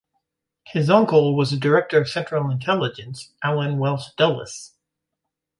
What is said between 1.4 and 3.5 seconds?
Director of Central Intelligence